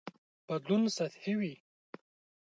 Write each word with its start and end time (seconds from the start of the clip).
بدلون 0.47 0.83
سطحي 0.97 1.33
وي. 1.39 1.53